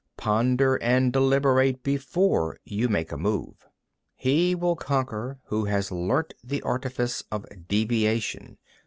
21. 0.17 0.17
Ponder 0.57 0.75
and 0.81 1.13
deliberate 1.13 1.83
before 1.83 2.57
you 2.63 2.89
make 2.89 3.11
a 3.11 3.17
move. 3.17 3.59
22. 3.59 3.65
He 4.29 4.55
will 4.55 4.75
conquer 4.75 5.37
who 5.49 5.65
has 5.65 5.91
learnt 5.91 6.33
the 6.43 6.63
artifice 6.63 7.21
of 7.31 7.45
deviation. 7.67 8.57